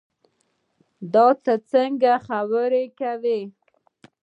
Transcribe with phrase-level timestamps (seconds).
[1.13, 3.39] دا تۀ څنګه خبرې کوې